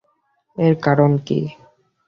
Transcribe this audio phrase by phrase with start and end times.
[0.57, 1.39] এর কারণ কি?